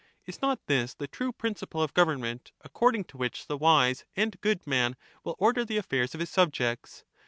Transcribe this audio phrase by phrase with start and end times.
[0.25, 4.65] Is not this the true principle of government, according to which the wise and good
[4.65, 7.03] man will order the affairs of his subjects